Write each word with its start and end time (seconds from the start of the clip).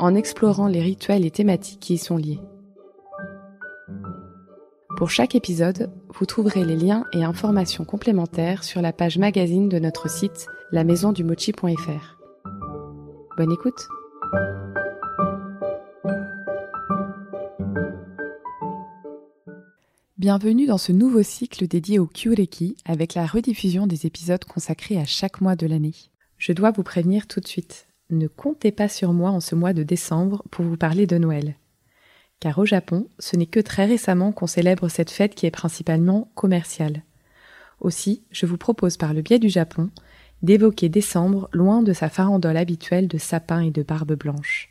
en 0.00 0.14
explorant 0.14 0.66
les 0.66 0.80
rituels 0.80 1.26
et 1.26 1.30
thématiques 1.30 1.78
qui 1.78 1.94
y 1.94 1.98
sont 1.98 2.16
liés. 2.16 2.40
Pour 4.96 5.10
chaque 5.10 5.34
épisode, 5.34 5.90
vous 6.08 6.26
trouverez 6.26 6.64
les 6.64 6.76
liens 6.76 7.04
et 7.12 7.22
informations 7.22 7.84
complémentaires 7.84 8.64
sur 8.64 8.80
la 8.82 8.92
page 8.92 9.18
magazine 9.18 9.68
de 9.68 9.78
notre 9.78 10.10
site 10.10 10.46
lamaisondumochi.fr. 10.72 12.18
Bonne 13.36 13.52
écoute 13.52 13.88
Bienvenue 20.16 20.66
dans 20.66 20.78
ce 20.78 20.92
nouveau 20.92 21.22
cycle 21.22 21.66
dédié 21.66 21.98
au 21.98 22.06
Kyureki 22.06 22.76
avec 22.84 23.14
la 23.14 23.26
rediffusion 23.26 23.86
des 23.86 24.06
épisodes 24.06 24.44
consacrés 24.44 24.98
à 24.98 25.04
chaque 25.04 25.40
mois 25.40 25.56
de 25.56 25.66
l'année. 25.66 25.94
Je 26.36 26.52
dois 26.52 26.70
vous 26.70 26.82
prévenir 26.82 27.26
tout 27.26 27.40
de 27.40 27.48
suite, 27.48 27.86
ne 28.10 28.26
comptez 28.26 28.72
pas 28.72 28.88
sur 28.88 29.12
moi 29.12 29.30
en 29.30 29.40
ce 29.40 29.54
mois 29.54 29.72
de 29.72 29.82
décembre 29.82 30.42
pour 30.50 30.64
vous 30.64 30.76
parler 30.76 31.06
de 31.06 31.18
Noël. 31.18 31.56
Car 32.40 32.58
au 32.58 32.64
Japon, 32.64 33.08
ce 33.18 33.36
n'est 33.36 33.46
que 33.46 33.60
très 33.60 33.84
récemment 33.84 34.32
qu'on 34.32 34.46
célèbre 34.46 34.88
cette 34.88 35.10
fête 35.10 35.34
qui 35.34 35.46
est 35.46 35.50
principalement 35.50 36.30
commerciale. 36.34 37.02
Aussi, 37.80 38.22
je 38.30 38.46
vous 38.46 38.56
propose 38.56 38.96
par 38.96 39.14
le 39.14 39.22
biais 39.22 39.38
du 39.38 39.48
Japon 39.48 39.90
d'évoquer 40.42 40.88
décembre 40.88 41.48
loin 41.52 41.82
de 41.82 41.92
sa 41.92 42.08
farandole 42.08 42.56
habituelle 42.56 43.08
de 43.08 43.18
sapins 43.18 43.60
et 43.60 43.70
de 43.70 43.82
barbe 43.82 44.14
blanche, 44.14 44.70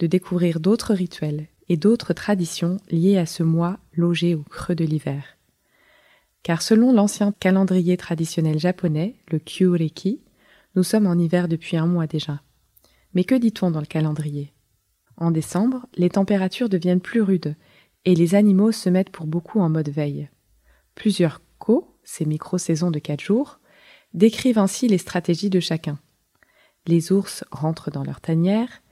de 0.00 0.06
découvrir 0.06 0.58
d'autres 0.58 0.94
rituels 0.94 1.46
et 1.68 1.76
d'autres 1.76 2.12
traditions 2.12 2.78
liées 2.90 3.18
à 3.18 3.26
ce 3.26 3.44
mois 3.44 3.78
logé 3.94 4.34
au 4.34 4.42
creux 4.42 4.74
de 4.74 4.84
l'hiver. 4.84 5.22
Car 6.42 6.62
selon 6.62 6.92
l'ancien 6.92 7.32
calendrier 7.38 7.96
traditionnel 7.96 8.58
japonais, 8.58 9.14
le 9.30 9.38
Kyureki, 9.38 10.20
nous 10.74 10.82
sommes 10.82 11.06
en 11.06 11.14
hiver 11.14 11.48
depuis 11.48 11.76
un 11.76 11.86
mois 11.86 12.06
déjà. 12.06 12.40
Mais 13.14 13.24
que 13.24 13.34
dit-on 13.34 13.70
dans 13.70 13.80
le 13.80 13.86
calendrier? 13.86 14.52
En 15.16 15.30
décembre, 15.30 15.86
les 15.96 16.10
températures 16.10 16.68
deviennent 16.68 17.00
plus 17.00 17.22
rudes 17.22 17.56
et 18.04 18.14
les 18.14 18.34
animaux 18.34 18.72
se 18.72 18.88
mettent 18.88 19.10
pour 19.10 19.26
beaucoup 19.26 19.60
en 19.60 19.68
mode 19.68 19.90
veille. 19.90 20.28
Plusieurs 20.94 21.42
ko, 21.58 21.96
ces 22.04 22.24
micro-saisons 22.24 22.90
de 22.90 22.98
quatre 22.98 23.20
jours, 23.20 23.60
décrivent 24.14 24.58
ainsi 24.58 24.88
les 24.88 24.98
stratégies 24.98 25.50
de 25.50 25.60
chacun. 25.60 25.98
Les 26.86 27.12
ours 27.12 27.44
rentrent 27.50 27.90
dans 27.90 28.02
leur 28.02 28.20
tanière, 28.20 28.82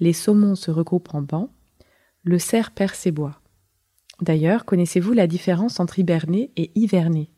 les 0.00 0.12
saumons 0.12 0.56
se 0.56 0.70
regroupent 0.70 1.14
en 1.14 1.22
bancs, 1.22 1.50
le 2.22 2.38
cerf 2.38 2.72
perd 2.72 2.94
ses 2.94 3.12
bois. 3.12 3.40
D'ailleurs, 4.20 4.64
connaissez-vous 4.64 5.12
la 5.12 5.26
différence 5.26 5.78
entre 5.78 5.98
hiberner 5.98 6.50
et 6.56 6.72
hiverner 6.74 7.30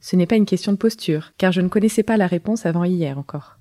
Ce 0.00 0.16
n'est 0.16 0.26
pas 0.26 0.36
une 0.36 0.46
question 0.46 0.72
de 0.72 0.76
posture, 0.76 1.32
car 1.38 1.52
je 1.52 1.60
ne 1.60 1.68
connaissais 1.68 2.02
pas 2.02 2.16
la 2.16 2.26
réponse 2.26 2.66
avant 2.66 2.84
hier 2.84 3.18
encore. 3.18 3.58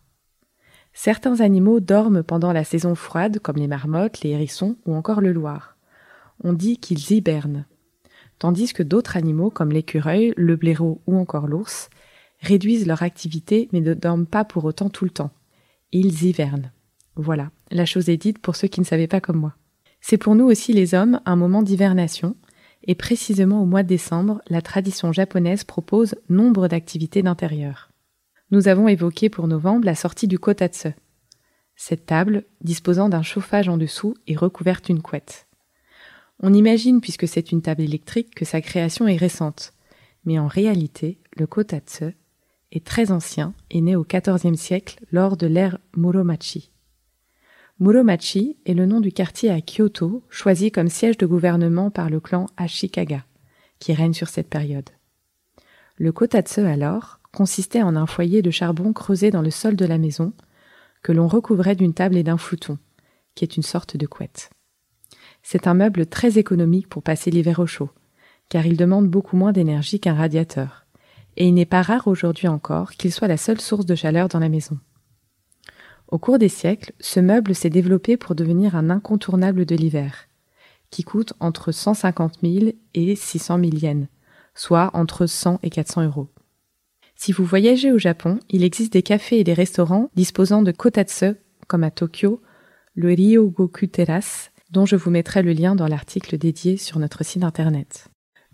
Certains 0.98 1.42
animaux 1.42 1.82
dorment 1.82 2.24
pendant 2.24 2.54
la 2.54 2.64
saison 2.64 2.96
froide, 2.96 3.40
comme 3.40 3.58
les 3.58 3.68
marmottes, 3.68 4.22
les 4.22 4.30
hérissons 4.30 4.78
ou 4.86 4.96
encore 4.96 5.20
le 5.20 5.34
loir. 5.34 5.76
On 6.42 6.54
dit 6.54 6.78
qu'ils 6.78 7.12
hibernent. 7.12 7.66
Tandis 8.40 8.72
que 8.72 8.82
d'autres 8.82 9.18
animaux, 9.18 9.50
comme 9.50 9.74
l'écureuil, 9.74 10.34
le 10.38 10.56
blaireau 10.56 11.02
ou 11.06 11.18
encore 11.18 11.48
l'ours, 11.48 11.90
réduisent 12.40 12.88
leur 12.88 13.04
activité 13.04 13.68
mais 13.74 13.82
ne 13.82 13.94
dorment 13.94 14.26
pas 14.26 14.46
pour 14.46 14.64
autant 14.64 14.90
tout 14.90 15.04
le 15.04 15.12
temps. 15.12 15.32
Ils 15.92 16.24
hivernent. 16.24 16.72
Voilà, 17.18 17.52
la 17.72 17.86
chose 17.86 18.08
est 18.08 18.18
dite 18.18 18.40
pour 18.40 18.56
ceux 18.56 18.70
qui 18.70 18.80
ne 18.80 18.86
savaient 18.86 19.08
pas 19.08 19.22
comme 19.22 19.38
moi. 19.38 19.56
C'est 20.00 20.18
pour 20.18 20.34
nous 20.34 20.46
aussi 20.46 20.72
les 20.72 20.94
hommes 20.94 21.20
un 21.26 21.36
moment 21.36 21.62
d'hivernation, 21.62 22.38
et 22.84 22.96
précisément 22.96 23.62
au 23.62 23.66
mois 23.66 23.84
de 23.84 23.90
décembre, 23.90 24.42
la 24.48 24.62
tradition 24.62 25.12
japonaise 25.12 25.66
propose 25.66 26.16
nombre 26.30 26.70
d'activités 26.70 27.22
d'intérieur 27.22 27.90
nous 28.52 28.68
avons 28.68 28.88
évoqué 28.88 29.30
pour 29.30 29.48
novembre 29.48 29.86
la 29.86 29.96
sortie 29.96 30.28
du 30.28 30.40
kotatsu. 30.40 30.90
Cette 31.76 32.06
table, 32.06 32.46
disposant 32.62 33.10
d'un 33.10 33.24
chauffage 33.24 33.68
en 33.68 33.78
dessous, 33.78 34.16
est 34.28 34.36
recouverte 34.36 34.86
d'une 34.86 35.02
couette. 35.02 35.48
On 36.42 36.54
imagine, 36.54 37.02
puisque 37.02 37.28
c'est 37.28 37.52
une 37.52 37.62
table 37.62 37.82
électrique, 37.82 38.36
que 38.36 38.46
sa 38.46 38.62
création 38.62 39.08
est 39.08 39.18
récente. 39.18 39.74
Mais 40.26 40.40
en 40.40 40.48
réalité, 40.48 41.20
le 41.38 41.48
kotatsu 41.48 42.16
est 42.72 42.86
très 42.86 43.12
ancien 43.12 43.54
et 43.72 43.82
né 43.82 43.96
au 43.96 44.06
XIVe 44.06 44.56
siècle 44.56 45.00
lors 45.12 45.38
de 45.38 45.48
l'ère 45.48 45.80
Muromachi. 45.96 46.72
Muromachi 47.80 48.58
est 48.66 48.74
le 48.74 48.86
nom 48.86 49.02
du 49.02 49.12
quartier 49.12 49.50
à 49.50 49.60
Kyoto 49.62 50.24
choisi 50.30 50.72
comme 50.72 50.88
siège 50.88 51.18
de 51.18 51.26
gouvernement 51.26 51.92
par 51.92 52.10
le 52.10 52.20
clan 52.20 52.48
Ashikaga, 52.58 53.26
qui 53.80 53.94
règne 53.94 54.14
sur 54.14 54.30
cette 54.30 54.50
période. 54.50 54.90
Le 55.98 56.12
kotatsu 56.12 56.62
alors 56.62 57.20
consistait 57.36 57.84
en 57.84 57.96
un 57.96 58.08
foyer 58.08 58.42
de 58.42 58.50
charbon 58.50 58.94
creusé 58.94 59.30
dans 59.30 59.44
le 59.44 59.52
sol 59.52 59.76
de 59.76 59.86
la 59.86 60.00
maison, 60.00 60.34
que 61.04 61.12
l'on 61.12 61.28
recouvrait 61.28 61.76
d'une 61.76 61.94
table 61.94 62.18
et 62.18 62.24
d'un 62.24 62.38
fouton, 62.38 62.80
qui 63.36 63.44
est 63.44 63.58
une 63.58 63.64
sorte 63.64 63.98
de 63.98 64.08
couette. 64.08 64.50
C'est 65.44 65.68
un 65.68 65.76
meuble 65.76 66.08
très 66.08 66.40
économique 66.40 66.90
pour 66.90 67.04
passer 67.04 67.30
l'hiver 67.30 67.60
au 67.60 67.68
chaud, 67.68 67.92
car 68.50 68.66
il 68.66 68.78
demande 68.78 69.08
beaucoup 69.08 69.38
moins 69.38 69.52
d'énergie 69.52 70.00
qu'un 70.00 70.16
radiateur, 70.16 70.88
et 71.38 71.48
il 71.48 71.54
n'est 71.54 71.66
pas 71.66 71.84
rare 71.84 72.08
aujourd'hui 72.08 72.48
encore 72.48 72.92
qu'il 72.92 73.12
soit 73.12 73.28
la 73.28 73.38
seule 73.38 73.62
source 73.62 73.86
de 73.86 73.94
chaleur 73.94 74.30
dans 74.30 74.40
la 74.40 74.50
maison. 74.50 74.80
Au 76.08 76.18
cours 76.18 76.40
des 76.40 76.50
siècles, 76.50 76.94
ce 77.00 77.20
meuble 77.20 77.54
s'est 77.54 77.70
développé 77.70 78.16
pour 78.16 78.34
devenir 78.34 78.76
un 78.76 78.90
incontournable 78.90 79.66
de 79.66 79.76
l'hiver, 79.76 80.28
qui 80.90 81.04
coûte 81.04 81.34
entre 81.40 81.72
150 81.72 82.40
000 82.42 82.72
et 82.94 83.16
600 83.16 83.60
000 83.60 83.72
yens, 83.76 84.08
soit 84.54 84.92
entre 84.94 85.26
100 85.26 85.60
et 85.62 85.70
400 85.70 86.06
euros. 86.06 86.30
Si 87.16 87.32
vous 87.32 87.46
voyagez 87.46 87.92
au 87.92 87.98
Japon, 87.98 88.40
il 88.50 88.64
existe 88.64 88.94
des 88.94 89.02
cafés 89.02 89.40
et 89.40 89.44
des 89.44 89.54
restaurants 89.54 90.10
disposant 90.16 90.62
de 90.62 90.72
kotatsu, 90.72 91.36
comme 91.68 91.84
à 91.84 91.92
Tokyo, 91.92 92.42
le 92.94 93.10
Ryogoku 93.10 93.88
Terrace, 93.88 94.52
dont 94.72 94.86
je 94.86 94.96
vous 94.96 95.10
mettrai 95.10 95.42
le 95.42 95.54
lien 95.54 95.76
dans 95.76 95.88
l'article 95.88 96.38
dédié 96.38 96.78
sur 96.78 97.00
notre 97.00 97.24
site 97.24 97.44
internet. 97.44 98.10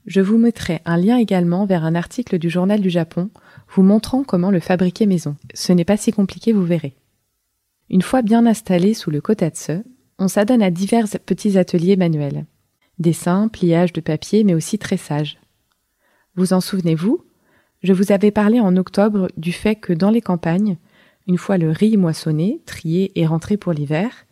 Je 0.06 0.22
vous 0.22 0.38
mettrai 0.38 0.82
un 0.86 0.98
lien 0.98 1.18
également 1.18 1.66
vers 1.66 1.84
un 1.84 1.96
article 1.96 2.40
du 2.40 2.50
Journal 2.50 2.82
du 2.82 2.90
Japon 2.90 3.30
vous 3.70 3.84
montrant 3.84 4.24
comment 4.24 4.52
le 4.52 4.60
fabriquer 4.60 5.06
maison. 5.06 5.36
Ce 5.54 5.74
n'est 5.74 5.86
pas 5.86 5.98
si 5.98 6.12
compliqué, 6.12 6.54
vous 6.54 6.66
verrez. 6.66 6.96
Une 7.90 8.02
fois 8.02 8.22
bien 8.22 8.46
installé 8.46 8.94
sous 8.94 9.12
le 9.12 9.22
kotatsu, 9.22 9.84
on 10.18 10.28
s'adonne 10.28 10.64
à 10.64 10.72
divers 10.72 11.08
petits 11.26 11.58
ateliers 11.58 11.98
manuels. 11.98 12.46
Dessin, 13.00 13.48
pliage 13.48 13.94
de 13.94 14.02
papier, 14.02 14.44
mais 14.44 14.54
aussi 14.54 14.78
tressage. 14.78 15.40
Vous 16.36 16.54
en 16.54 16.62
souvenez-vous? 16.62 17.24
Je 17.84 17.94
vous 17.94 18.12
avais 18.12 18.32
parlé 18.32 18.60
en 18.60 18.78
octobre 18.78 19.30
du 19.38 19.52
fait 19.52 19.76
que 19.76 19.94
dans 19.94 20.12
les 20.12 20.22
campagnes, 20.22 20.78
une 21.28 21.38
fois 21.38 21.58
le 21.58 21.72
riz 21.72 21.98
moissonné, 21.98 22.62
trié 22.66 23.12
et 23.20 23.26
rentré 23.26 23.58
pour 23.58 23.74
l'hiver, 23.74 24.26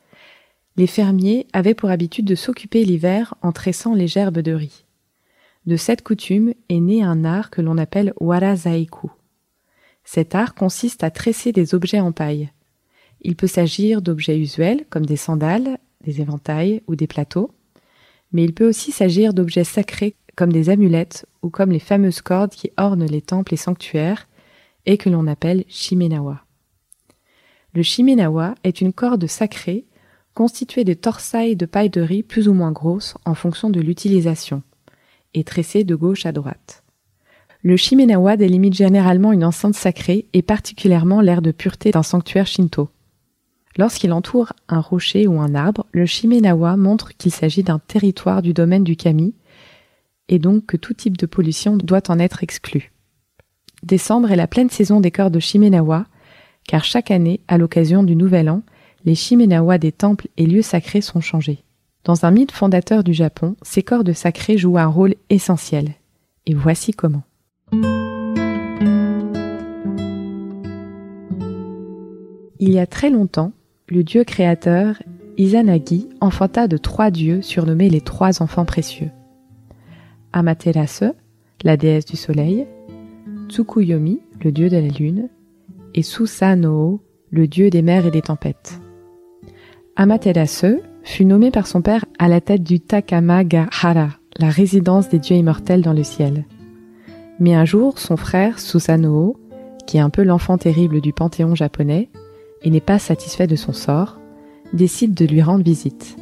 les 0.78 0.88
fermiers 0.88 1.48
avaient 1.52 1.74
pour 1.74 1.90
habitude 1.90 2.26
de 2.26 2.36
s'occuper 2.36 2.86
l'hiver 2.86 3.34
en 3.42 3.52
tressant 3.52 3.94
les 3.94 4.08
gerbes 4.08 4.40
de 4.40 4.54
riz. 4.54 4.86
De 5.66 5.76
cette 5.76 6.04
coutume 6.04 6.54
est 6.70 6.80
né 6.80 7.04
un 7.04 7.26
art 7.26 7.50
que 7.50 7.62
l'on 7.62 7.78
appelle 7.78 8.14
warazaiku. 8.20 9.12
Cet 10.04 10.36
art 10.36 10.56
consiste 10.56 11.04
à 11.04 11.12
tresser 11.12 11.52
des 11.52 11.76
objets 11.76 12.00
en 12.00 12.12
paille. 12.12 12.50
Il 13.22 13.36
peut 13.36 13.48
s'agir 13.48 14.02
d'objets 14.02 14.40
usuels 14.40 14.86
comme 14.90 15.06
des 15.06 15.18
sandales, 15.18 15.78
des 16.06 16.22
éventails 16.22 16.82
ou 16.88 16.96
des 16.96 17.08
plateaux, 17.08 17.52
mais 18.32 18.44
il 18.44 18.54
peut 18.54 18.68
aussi 18.68 18.92
s'agir 18.92 19.34
d'objets 19.34 19.64
sacrés 19.64 20.16
comme 20.40 20.54
des 20.54 20.70
amulettes 20.70 21.26
ou 21.42 21.50
comme 21.50 21.74
les 21.74 21.80
fameuses 21.80 22.22
cordes 22.22 22.52
qui 22.52 22.72
ornent 22.78 23.04
les 23.04 23.22
temples 23.22 23.56
et 23.56 23.58
sanctuaires 23.58 24.30
et 24.86 24.98
que 24.98 25.10
l'on 25.10 25.28
appelle 25.28 25.66
shimenawa. 25.68 26.46
Le 27.74 27.84
shimenawa 27.84 28.56
est 28.64 28.80
une 28.80 28.94
corde 28.94 29.28
sacrée 29.28 29.86
constituée 30.36 30.86
de 30.86 30.94
torsailles 30.94 31.58
de 31.58 31.66
paille 31.66 31.90
de 31.90 32.00
riz 32.00 32.24
plus 32.24 32.48
ou 32.48 32.54
moins 32.54 32.72
grosses 32.72 33.16
en 33.26 33.34
fonction 33.36 33.70
de 33.70 33.82
l'utilisation 33.82 34.64
et 35.34 35.44
tressée 35.44 35.84
de 35.84 35.94
gauche 35.94 36.26
à 36.26 36.32
droite. 36.32 36.86
Le 37.62 37.76
shimenawa 37.76 38.38
délimite 38.38 38.76
généralement 38.76 39.34
une 39.34 39.44
enceinte 39.44 39.76
sacrée 39.76 40.30
et 40.32 40.42
particulièrement 40.42 41.20
l'air 41.20 41.42
de 41.42 41.52
pureté 41.52 41.92
d'un 41.92 42.02
sanctuaire 42.02 42.48
shinto. 42.48 42.88
Lorsqu'il 43.78 44.14
entoure 44.14 44.54
un 44.70 44.80
rocher 44.80 45.28
ou 45.28 45.42
un 45.42 45.54
arbre, 45.54 45.86
le 45.92 46.06
shimenawa 46.06 46.78
montre 46.78 47.18
qu'il 47.18 47.34
s'agit 47.34 47.64
d'un 47.64 47.80
territoire 47.80 48.42
du 48.42 48.54
domaine 48.54 48.86
du 48.86 48.96
kami 48.96 49.34
et 50.30 50.40
donc 50.40 50.66
que 50.66 50.78
tout 50.78 50.94
type 50.94 51.18
de 51.18 51.26
pollution 51.26 51.76
doit 51.76 52.10
en 52.10 52.20
être 52.20 52.44
exclu. 52.44 52.94
Décembre 53.84 54.32
est 54.32 54.38
la 54.38 54.48
pleine 54.48 54.70
saison 54.70 55.02
des 55.02 55.12
corps 55.12 55.32
de 55.32 55.40
Shimenawa, 55.40 56.06
car 56.68 56.84
chaque 56.84 57.12
année, 57.12 57.42
à 57.48 57.58
l'occasion 57.58 58.04
du 58.04 58.16
Nouvel 58.16 58.50
An, 58.50 58.62
les 59.06 59.16
Shimenawa 59.16 59.78
des 59.78 59.92
temples 59.92 60.28
et 60.38 60.46
lieux 60.46 60.62
sacrés 60.62 61.02
sont 61.02 61.22
changés. 61.22 61.64
Dans 62.04 62.26
un 62.26 62.32
mythe 62.32 62.52
fondateur 62.52 63.04
du 63.04 63.14
Japon, 63.14 63.56
ces 63.62 63.84
cordes 63.84 64.14
sacrées 64.14 64.58
jouent 64.58 64.78
un 64.78 64.88
rôle 64.88 65.16
essentiel. 65.30 65.94
Et 66.46 66.54
voici 66.54 66.94
comment. 66.94 67.24
Il 72.62 72.72
y 72.72 72.80
a 72.80 72.88
très 72.88 73.10
longtemps, 73.10 73.52
le 73.88 74.04
dieu 74.04 74.24
créateur 74.24 75.02
Izanagi 75.38 76.10
enfanta 76.20 76.68
de 76.68 76.78
trois 76.78 77.12
dieux 77.12 77.42
surnommés 77.42 77.90
les 77.90 78.02
trois 78.02 78.42
enfants 78.42 78.66
précieux. 78.66 79.10
Amaterasu, 80.34 81.12
la 81.64 81.78
déesse 81.78 82.06
du 82.06 82.16
soleil, 82.16 82.68
Tsukuyomi, 83.50 84.20
le 84.44 84.52
dieu 84.52 84.70
de 84.70 84.78
la 84.78 84.88
lune, 84.88 85.30
et 85.96 86.04
Susanoo, 86.04 87.02
le 87.32 87.48
dieu 87.48 87.70
des 87.70 87.82
mers 87.82 88.06
et 88.06 88.12
des 88.12 88.22
tempêtes. 88.22 88.80
Amaterasu 89.96 90.80
fut 91.04 91.26
nommé 91.26 91.52
par 91.52 91.68
son 91.68 91.82
père 91.82 92.06
à 92.20 92.28
la 92.28 92.42
tête 92.42 92.64
du 92.64 92.80
Takamagahara, 92.80 94.10
la 94.38 94.50
résidence 94.50 95.10
des 95.10 95.20
dieux 95.20 95.36
immortels 95.36 95.82
dans 95.82 95.94
le 95.94 96.04
ciel. 96.04 96.46
Mais 97.40 97.56
un 97.56 97.66
jour, 97.66 97.98
son 97.98 98.18
frère 98.18 98.60
Susanoo, 98.60 99.38
qui 99.88 99.98
est 99.98 100.02
un 100.02 100.10
peu 100.10 100.24
l'enfant 100.24 100.58
terrible 100.58 101.02
du 101.02 101.14
panthéon 101.14 101.56
japonais, 101.56 102.10
et 102.62 102.70
n'est 102.70 102.82
pas 102.82 103.00
satisfait 103.00 103.48
de 103.48 103.56
son 103.56 103.74
sort, 103.74 104.20
décide 104.74 105.16
de 105.16 105.26
lui 105.26 105.42
rendre 105.42 105.64
visite. 105.64 106.18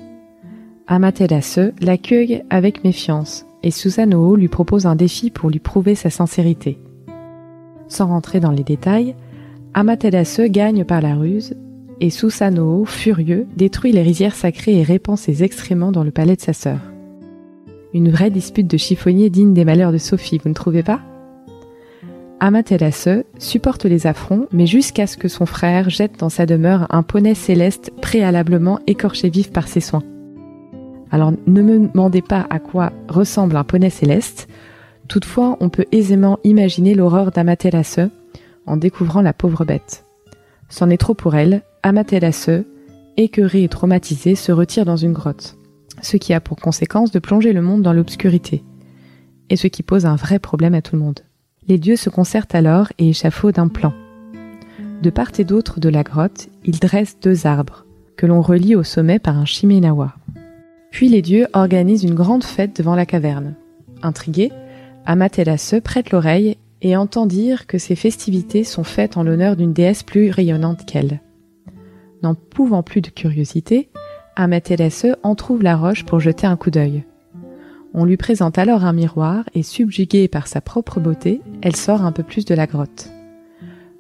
Amaterasu 0.88 1.74
l'accueille 1.82 2.44
avec 2.50 2.84
méfiance 2.84 3.47
et 3.68 3.72
Susanoo 3.72 4.38
lui 4.38 4.48
propose 4.48 4.86
un 4.86 4.96
défi 4.96 5.30
pour 5.30 5.50
lui 5.50 5.60
prouver 5.60 5.94
sa 5.94 6.10
sincérité. 6.10 6.80
Sans 7.90 8.08
rentrer 8.08 8.40
dans 8.40 8.52
les 8.52 8.64
détails, 8.64 9.14
Amaterasu 9.74 10.50
gagne 10.50 10.86
par 10.86 11.02
la 11.02 11.16
ruse 11.16 11.54
et 12.00 12.10
Susanoo, 12.10 12.86
furieux, 12.86 13.46
détruit 13.58 13.92
les 13.92 14.04
rizières 14.04 14.36
sacrées 14.36 14.80
et 14.80 14.84
répand 14.84 15.18
ses 15.18 15.44
excréments 15.44 15.92
dans 15.92 16.06
le 16.06 16.12
palais 16.12 16.38
de 16.38 16.42
sa 16.42 16.54
sœur. 16.54 16.80
Une 17.94 18.10
vraie 18.10 18.30
dispute 18.30 18.68
de 18.68 18.78
chiffonnier 18.78 19.30
digne 19.30 19.54
des 19.54 19.66
malheurs 19.66 19.92
de 19.92 19.98
Sophie, 19.98 20.40
vous 20.42 20.48
ne 20.48 20.54
trouvez 20.54 20.84
pas? 20.84 21.02
Amaterasu 22.40 23.26
supporte 23.38 23.84
les 23.84 24.08
affronts, 24.08 24.48
mais 24.54 24.66
jusqu'à 24.66 25.08
ce 25.08 25.18
que 25.18 25.28
son 25.28 25.46
frère 25.46 25.90
jette 25.90 26.18
dans 26.18 26.30
sa 26.30 26.46
demeure 26.46 26.88
un 26.90 27.04
poney 27.04 27.34
céleste 27.34 27.92
préalablement 28.02 28.80
écorché 28.88 29.30
vif 29.30 29.52
par 29.52 29.68
ses 29.68 29.82
soins. 29.82 30.04
Alors 31.12 31.32
ne 31.32 31.62
me 31.62 31.88
demandez 31.88 32.22
pas 32.22 32.46
à 32.50 32.60
quoi 32.60 32.92
ressemble 33.08 33.56
un 33.56 33.64
poney 33.64 33.90
céleste, 33.90 34.48
toutefois 35.08 35.58
on 35.60 35.70
peut 35.70 35.86
aisément 35.92 36.40
imaginer 36.44 36.94
l'horreur 36.94 37.32
d'Amaterasu 37.32 38.08
en 38.66 38.78
découvrant 38.78 39.22
la 39.22 39.34
pauvre 39.34 39.66
bête. 39.66 40.06
C'en 40.70 40.90
est 40.90 40.98
trop 40.98 41.14
pour 41.14 41.36
elle, 41.36 41.62
Amaterasu, 41.84 42.64
écœurée 43.16 43.64
et 43.64 43.70
traumatisée, 43.70 44.36
se 44.36 44.52
retire 44.52 44.86
dans 44.86 44.98
une 44.98 45.14
grotte, 45.14 45.58
ce 46.02 46.18
qui 46.18 46.34
a 46.34 46.42
pour 46.42 46.58
conséquence 46.58 47.12
de 47.12 47.20
plonger 47.20 47.54
le 47.54 47.62
monde 47.62 47.82
dans 47.82 47.94
l'obscurité, 47.94 48.64
et 49.50 49.56
ce 49.56 49.68
qui 49.68 49.84
pose 49.84 50.06
un 50.06 50.16
vrai 50.16 50.40
problème 50.40 50.74
à 50.74 50.82
tout 50.82 50.96
le 50.96 51.02
monde. 51.02 51.22
Les 51.68 51.78
dieux 51.78 51.96
se 51.96 52.10
concertent 52.10 52.56
alors 52.56 52.90
et 52.98 53.10
échafaudent 53.10 53.60
un 53.60 53.68
plan. 53.70 53.94
De 55.02 55.10
part 55.10 55.32
et 55.38 55.44
d'autre 55.46 55.80
de 55.80 55.90
la 55.90 56.04
grotte, 56.04 56.50
ils 56.66 56.80
dressent 56.80 57.18
deux 57.22 57.48
arbres, 57.48 57.86
que 58.18 58.26
l'on 58.26 58.42
relie 58.42 58.76
au 58.76 58.84
sommet 58.84 59.20
par 59.20 59.38
un 59.38 59.46
shimenawa. 59.46 60.17
Puis 60.92 61.10
les 61.10 61.22
dieux 61.22 61.48
organisent 61.54 62.04
une 62.04 62.16
grande 62.16 62.44
fête 62.44 62.76
devant 62.76 62.96
la 62.96 63.06
caverne. 63.06 63.56
Intrigué, 64.02 64.52
Amaterasu 65.06 65.82
prête 65.82 66.12
l'oreille 66.12 66.58
et 66.82 66.96
entend 66.96 67.26
dire 67.26 67.68
que 67.68 67.78
ces 67.78 67.96
festivités 67.96 68.64
sont 68.64 68.84
faites 68.84 69.18
en 69.18 69.24
l'honneur 69.24 69.56
d'une 69.56 69.74
déesse 69.74 70.04
plus 70.04 70.30
rayonnante 70.30 70.86
qu'elle. 70.86 71.22
N'en 72.24 72.36
pouvant 72.36 72.84
plus 72.84 73.02
de 73.02 73.10
curiosité, 73.10 73.90
Amaterasu 74.36 75.14
trouve 75.38 75.64
la 75.64 75.76
roche 75.76 76.04
pour 76.04 76.20
jeter 76.20 76.46
un 76.46 76.58
coup 76.58 76.72
d'œil. 76.72 77.04
On 77.94 78.06
lui 78.06 78.18
présente 78.18 78.58
alors 78.58 78.84
un 78.84 78.94
miroir 78.94 79.46
et 79.56 79.64
subjuguée 79.64 80.28
par 80.28 80.48
sa 80.48 80.62
propre 80.62 81.00
beauté, 81.00 81.42
elle 81.62 81.76
sort 81.76 82.04
un 82.04 82.12
peu 82.12 82.24
plus 82.24 82.46
de 82.46 82.54
la 82.54 82.68
grotte. 82.68 83.10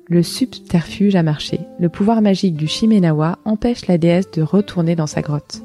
Le 0.08 0.24
subterfuge 0.24 1.16
a 1.16 1.24
marché. 1.24 1.60
Le 1.80 1.90
pouvoir 1.90 2.22
magique 2.22 2.56
du 2.56 2.68
Shimenawa 2.68 3.40
empêche 3.44 3.88
la 3.88 3.98
déesse 3.98 4.32
de 4.32 4.42
retourner 4.42 4.96
dans 4.96 5.08
sa 5.08 5.22
grotte. 5.22 5.64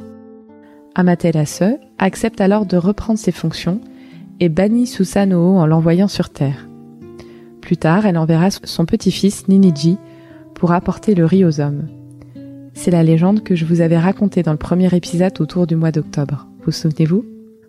Amaterasu 0.95 1.77
accepte 1.99 2.41
alors 2.41 2.67
de 2.67 2.77
reprendre 2.77 3.19
ses 3.19 3.33
fonctions 3.33 3.81
et 4.41 4.49
bannit 4.49 4.87
Susanoo 4.87 5.57
en 5.57 5.67
l'envoyant 5.67 6.09
sur 6.09 6.31
Terre. 6.31 6.69
Plus 7.61 7.77
tard, 7.77 8.07
elle 8.07 8.19
enverra 8.19 8.51
son 8.51 8.85
petit-fils 8.85 9.49
Niniji 9.49 9.97
pour 10.55 10.73
apporter 10.73 11.15
le 11.15 11.25
riz 11.25 11.45
aux 11.45 11.61
hommes. 11.61 11.89
C'est 12.75 12.91
la 12.91 13.03
légende 13.03 13.43
que 13.43 13.55
je 13.55 13.65
vous 13.65 13.81
avais 13.81 13.99
racontée 13.99 14.43
dans 14.43 14.53
le 14.53 14.59
premier 14.59 14.95
épisode 14.95 15.41
autour 15.41 15.67
du 15.67 15.77
mois 15.77 15.93
d'octobre. 15.93 16.49
Vous 16.65 16.73
souvenez-vous? 16.73 17.25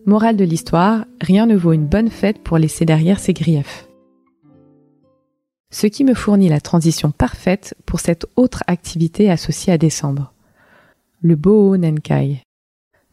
Morale 0.06 0.36
de 0.36 0.44
l'histoire, 0.44 1.06
rien 1.22 1.46
ne 1.46 1.56
vaut 1.56 1.74
une 1.74 1.86
bonne 1.86 2.10
fête 2.10 2.40
pour 2.40 2.58
laisser 2.58 2.86
derrière 2.86 3.20
ses 3.20 3.34
griefs. 3.34 3.88
Ce 5.72 5.88
qui 5.88 6.04
me 6.04 6.14
fournit 6.14 6.50
la 6.50 6.62
transition 6.62 7.12
parfaite 7.12 7.76
pour 7.86 8.00
cette 8.00 8.26
autre 8.36 8.64
activité 8.68 9.32
associée 9.32 9.74
à 9.74 9.78
décembre. 9.78 10.34
Le 11.22 11.36
Boho 11.36 11.78
Nenkai. 11.78 12.42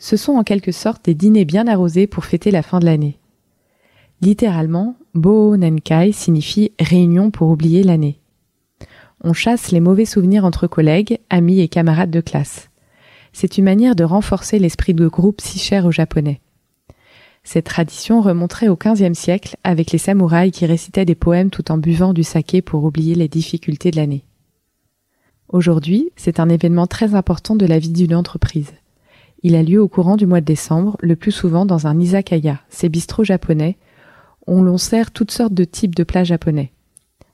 Ce 0.01 0.17
sont 0.17 0.33
en 0.33 0.43
quelque 0.43 0.73
sorte 0.73 1.05
des 1.05 1.15
dîners 1.15 1.45
bien 1.45 1.69
arrosés 1.69 2.07
pour 2.07 2.25
fêter 2.25 2.51
la 2.51 2.63
fin 2.63 2.81
de 2.81 2.87
l'année. 2.87 3.19
Littéralement, 4.23 4.97
Boho 5.15 5.59
Nenkai 5.59 6.13
signifie 6.13 6.73
réunion 6.81 7.31
pour 7.31 7.51
oublier 7.51 7.83
l'année. 7.83 8.19
On 9.23 9.35
chasse 9.35 9.71
les 9.71 9.81
mauvais 9.81 10.07
souvenirs 10.07 10.47
entre 10.47 10.67
collègues, 10.67 11.19
amis 11.29 11.61
et 11.61 11.69
camarades 11.69 12.11
de 12.11 12.23
classe. 12.23 12.71
C'est 13.35 13.59
une 13.59 13.65
manière 13.65 13.95
de 13.95 14.03
renforcer 14.03 14.59
l'esprit 14.59 14.95
de 14.95 15.07
groupe 15.07 15.43
si 15.43 15.59
cher 15.59 15.85
aux 15.85 15.93
Japonais. 15.93 16.41
Cette 17.45 17.67
tradition 17.67 18.23
remonterait 18.23 18.69
au 18.69 18.77
XVe 18.77 19.13
siècle 19.13 19.57
avec 19.65 19.93
les 19.93 19.99
samouraïs 19.99 20.53
qui 20.53 20.65
récitaient 20.65 21.05
des 21.05 21.15
poèmes 21.15 21.51
tout 21.51 21.71
en 21.71 21.77
buvant 21.77 22.15
du 22.15 22.23
saké 22.23 22.63
pour 22.63 22.85
oublier 22.85 23.15
les 23.15 23.29
difficultés 23.29 23.91
de 23.91 23.97
l'année. 23.97 24.25
Aujourd'hui, 25.49 26.11
c'est 26.17 26.41
un 26.41 26.49
événement 26.49 26.87
très 26.87 27.15
important 27.15 27.55
de 27.55 27.67
la 27.67 27.79
vie 27.79 27.91
d'une 27.91 28.15
entreprise. 28.15 28.73
Il 29.43 29.57
a 29.57 29.63
lieu 29.63 29.81
au 29.81 29.89
courant 29.89 30.17
du 30.17 30.27
mois 30.27 30.41
de 30.41 30.47
décembre, 30.47 30.97
le 31.01 31.17
plus 31.17 31.33
souvent 31.33 31.65
dans 31.65 31.87
un 31.87 31.99
izakaya, 31.99 32.61
ces 32.69 32.89
bistrots 32.91 33.25
japonais, 33.25 33.79
où 34.47 34.63
l'on 34.63 34.77
sert 34.77 35.11
toutes 35.11 35.31
sortes 35.31 35.55
de 35.55 35.65
types 35.65 35.95
de 35.95 36.05
plats 36.05 36.25
japonais, 36.25 36.73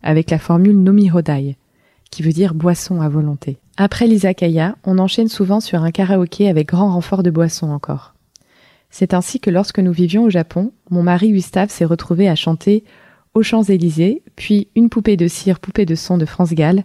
avec 0.02 0.30
la 0.30 0.38
formule 0.38 0.78
nomihodai, 0.78 1.56
qui 2.10 2.22
veut 2.22 2.32
dire 2.32 2.54
boisson 2.54 3.00
à 3.00 3.08
volonté. 3.08 3.58
Après 3.76 4.06
l'izakaya, 4.06 4.76
on 4.84 4.98
enchaîne 4.98 5.28
souvent 5.28 5.60
sur 5.60 5.82
un 5.82 5.90
karaoké 5.90 6.48
avec 6.48 6.68
grand 6.68 6.92
renfort 6.92 7.22
de 7.22 7.30
boissons 7.30 7.70
encore. 7.70 8.14
C'est 8.90 9.12
ainsi 9.12 9.40
que 9.40 9.50
lorsque 9.50 9.80
nous 9.80 9.92
vivions 9.92 10.24
au 10.24 10.30
Japon, 10.30 10.72
mon 10.90 11.02
mari 11.02 11.32
Gustave 11.32 11.70
s'est 11.70 11.84
retrouvé 11.84 12.28
à 12.28 12.36
chanter 12.36 12.84
aux 13.34 13.42
Champs-Élysées, 13.42 14.22
puis 14.36 14.68
une 14.76 14.88
poupée 14.88 15.16
de 15.16 15.28
cire, 15.28 15.58
poupée 15.58 15.84
de 15.84 15.94
son 15.96 16.16
de 16.18 16.24
France 16.24 16.54
Gall, 16.54 16.84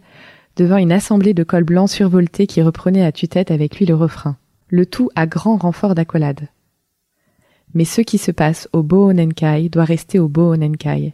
devant 0.58 0.78
une 0.78 0.92
assemblée 0.92 1.34
de 1.34 1.44
cols 1.44 1.64
blancs 1.64 1.90
survoltés 1.90 2.48
qui 2.48 2.62
reprenaient 2.62 3.06
à 3.06 3.12
tue-tête 3.12 3.52
avec 3.52 3.78
lui 3.78 3.86
le 3.86 3.96
refrain. 3.96 4.36
Le 4.74 4.86
tout 4.86 5.10
à 5.16 5.28
grand 5.28 5.58
renfort 5.58 5.96
d'accolade. 5.96 6.48
Mais 7.74 7.84
ce 7.84 8.00
qui 8.00 8.18
se 8.18 8.32
passe 8.32 8.70
au 8.72 8.84
Bohonenkai 8.84 9.68
doit 9.68 9.84
rester 9.84 10.18
au 10.18 10.30
Bohonenkai. 10.30 11.14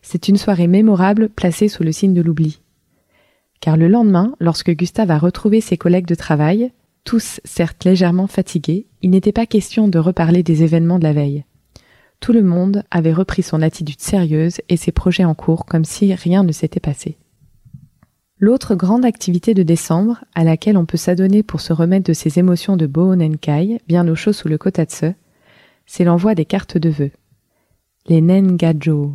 C'est 0.00 0.28
une 0.28 0.38
soirée 0.38 0.66
mémorable 0.66 1.28
placée 1.28 1.68
sous 1.68 1.82
le 1.82 1.92
signe 1.92 2.14
de 2.14 2.22
l'oubli. 2.22 2.62
Car 3.60 3.76
le 3.76 3.88
lendemain, 3.88 4.34
lorsque 4.40 4.70
Gustave 4.70 5.10
a 5.10 5.18
retrouvé 5.18 5.60
ses 5.60 5.76
collègues 5.76 6.06
de 6.06 6.14
travail, 6.14 6.72
tous 7.04 7.38
certes 7.44 7.84
légèrement 7.84 8.28
fatigués, 8.28 8.86
il 9.02 9.10
n'était 9.10 9.30
pas 9.30 9.44
question 9.44 9.88
de 9.88 9.98
reparler 9.98 10.42
des 10.42 10.62
événements 10.62 10.98
de 10.98 11.04
la 11.04 11.12
veille. 11.12 11.44
Tout 12.20 12.32
le 12.32 12.42
monde 12.42 12.82
avait 12.90 13.12
repris 13.12 13.42
son 13.42 13.60
attitude 13.60 14.00
sérieuse 14.00 14.62
et 14.70 14.78
ses 14.78 14.90
projets 14.90 15.26
en 15.26 15.34
cours 15.34 15.66
comme 15.66 15.84
si 15.84 16.14
rien 16.14 16.44
ne 16.44 16.52
s'était 16.52 16.80
passé. 16.80 17.18
L'autre 18.38 18.74
grande 18.74 19.06
activité 19.06 19.54
de 19.54 19.62
décembre, 19.62 20.22
à 20.34 20.44
laquelle 20.44 20.76
on 20.76 20.84
peut 20.84 20.98
s'adonner 20.98 21.42
pour 21.42 21.62
se 21.62 21.72
remettre 21.72 22.06
de 22.06 22.12
ses 22.12 22.38
émotions 22.38 22.76
de 22.76 22.86
Bohonenkai, 22.86 23.80
bien 23.88 24.06
au 24.08 24.14
chaud 24.14 24.34
sous 24.34 24.48
le 24.48 24.58
kotatsu, 24.58 25.12
c'est 25.86 26.04
l'envoi 26.04 26.34
des 26.34 26.44
cartes 26.44 26.76
de 26.76 26.90
vœux. 26.90 27.12
Les 28.08 28.20
Nengajo. 28.20 29.14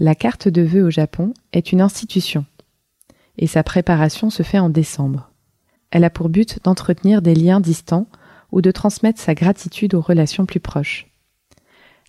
La 0.00 0.16
carte 0.16 0.48
de 0.48 0.62
vœux 0.62 0.82
au 0.82 0.90
Japon 0.90 1.34
est 1.52 1.70
une 1.70 1.80
institution, 1.80 2.44
et 3.38 3.46
sa 3.46 3.62
préparation 3.62 4.28
se 4.28 4.42
fait 4.42 4.58
en 4.58 4.70
décembre. 4.70 5.30
Elle 5.92 6.02
a 6.02 6.10
pour 6.10 6.28
but 6.28 6.58
d'entretenir 6.64 7.22
des 7.22 7.36
liens 7.36 7.60
distants 7.60 8.08
ou 8.50 8.60
de 8.60 8.72
transmettre 8.72 9.20
sa 9.20 9.34
gratitude 9.34 9.94
aux 9.94 10.00
relations 10.00 10.46
plus 10.46 10.60
proches. 10.60 11.06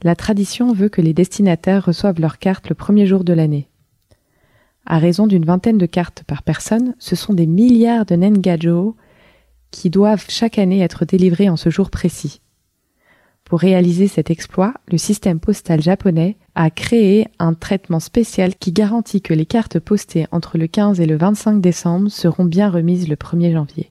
La 0.02 0.16
tradition 0.16 0.74
veut 0.74 0.90
que 0.90 1.02
les 1.02 1.14
destinataires 1.14 1.86
reçoivent 1.86 2.20
leurs 2.20 2.40
cartes 2.40 2.70
le 2.70 2.76
premier 2.76 3.06
jour 3.06 3.24
de 3.24 3.34
l'année. 3.34 3.70
À 4.90 5.00
raison 5.00 5.28
d'une 5.28 5.44
vingtaine 5.44 5.78
de 5.78 5.86
cartes 5.86 6.24
par 6.26 6.44
personne, 6.44 6.96
ce 6.98 7.18
sont 7.18 7.34
des 7.34 7.46
milliards 7.46 8.06
de 8.06 8.16
nengajo 8.16 8.96
qui 9.70 9.90
doivent 9.90 10.26
chaque 10.30 10.58
année 10.58 10.80
être 10.80 11.04
délivrés 11.04 11.50
en 11.50 11.58
ce 11.58 11.70
jour 11.70 11.90
précis. 11.90 12.40
Pour 13.44 13.60
réaliser 13.60 14.08
cet 14.08 14.32
exploit, 14.32 14.74
le 14.90 14.98
système 14.98 15.42
postal 15.42 15.82
japonais 15.82 16.38
a 16.56 16.70
créé 16.70 17.28
un 17.38 17.54
traitement 17.54 18.00
spécial 18.00 18.56
qui 18.56 18.72
garantit 18.72 19.22
que 19.22 19.34
les 19.34 19.46
cartes 19.46 19.78
postées 19.78 20.26
entre 20.32 20.58
le 20.58 20.68
15 20.68 21.02
et 21.02 21.06
le 21.06 21.18
25 21.18 21.60
décembre 21.60 22.10
seront 22.10 22.46
bien 22.46 22.70
remises 22.70 23.10
le 23.10 23.18
1er 23.18 23.52
janvier. 23.52 23.90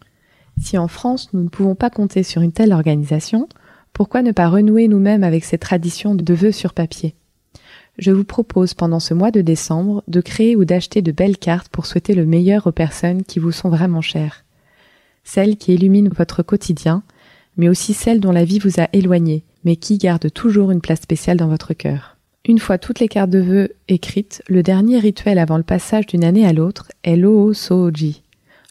Si 0.59 0.79
en 0.79 0.89
France 0.89 1.29
nous 1.35 1.43
ne 1.43 1.49
pouvons 1.49 1.75
pas 1.75 1.91
compter 1.91 2.23
sur 2.23 2.41
une 2.41 2.53
telle 2.53 2.73
organisation, 2.73 3.51
pourquoi 3.93 4.23
ne 4.23 4.33
pas 4.33 4.49
renouer 4.49 4.89
nous-mêmes 4.89 5.25
avec 5.25 5.45
cette 5.45 5.61
tradition 5.61 6.15
de 6.15 6.35
vœux 6.35 6.53
sur 6.53 6.73
papier? 6.73 7.15
Je 7.99 8.11
vous 8.11 8.25
propose 8.25 8.75
pendant 8.75 9.01
ce 9.01 9.15
mois 9.15 9.31
de 9.31 9.41
décembre 9.41 10.03
de 10.07 10.21
créer 10.21 10.55
ou 10.55 10.65
d'acheter 10.65 11.01
de 11.01 11.13
belles 11.13 11.39
cartes 11.39 11.69
pour 11.69 11.87
souhaiter 11.87 12.15
le 12.15 12.27
meilleur 12.27 12.67
aux 12.67 12.73
personnes 12.73 13.25
qui 13.25 13.39
vous 13.39 13.53
sont 13.53 13.71
vraiment 13.71 14.03
chères. 14.03 14.45
Celles 15.25 15.57
qui 15.57 15.75
illuminent 15.75 16.11
votre 16.15 16.43
quotidien, 16.43 17.03
mais 17.57 17.69
aussi 17.69 17.95
celles 17.95 18.21
dont 18.21 18.33
la 18.33 18.45
vie 18.45 18.59
vous 18.59 18.81
a 18.81 18.89
éloigné, 18.93 19.45
mais 19.65 19.77
qui 19.77 19.97
gardent 19.97 20.31
toujours 20.31 20.71
une 20.71 20.83
place 20.83 21.01
spéciale 21.01 21.39
dans 21.39 21.49
votre 21.49 21.73
cœur. 21.73 22.17
Une 22.45 22.59
fois 22.59 22.79
toutes 22.79 23.01
les 23.01 23.09
cartes 23.09 23.31
de 23.31 23.41
vœux 23.41 23.73
écrites, 23.89 24.43
le 24.47 24.63
dernier 24.63 24.99
rituel 24.99 25.39
avant 25.39 25.57
le 25.57 25.63
passage 25.65 26.07
d'une 26.07 26.23
année 26.23 26.47
à 26.47 26.53
l'autre 26.53 26.93
est 27.03 27.17
l'Oo 27.17 27.55
Soji, 27.55 28.23